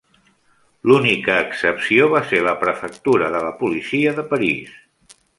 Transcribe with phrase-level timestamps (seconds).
[0.91, 4.73] L'única excepció va ser la prefectura de la policia de París.